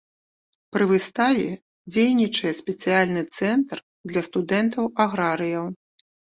[0.75, 1.49] Пры выставе
[1.93, 3.77] дзейнічае спецыяльны цэнтр
[4.15, 5.65] для студэнтаў-аграрыяў.